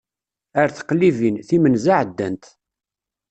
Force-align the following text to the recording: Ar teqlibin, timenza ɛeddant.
Ar 0.59 0.69
teqlibin, 0.77 1.35
timenza 1.47 1.93
ɛeddant. 2.01 2.43